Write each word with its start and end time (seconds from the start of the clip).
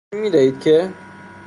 اجازه 0.11 0.21
می 0.23 0.29
دهید 0.31 0.59
که...؟ 0.59 0.89